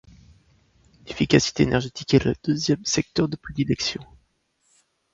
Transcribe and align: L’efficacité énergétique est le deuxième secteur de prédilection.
L’efficacité 1.05 1.61
énergétique 1.61 2.15
est 2.15 2.25
le 2.25 2.33
deuxième 2.43 2.83
secteur 2.83 3.29
de 3.29 3.35
prédilection. 3.35 4.03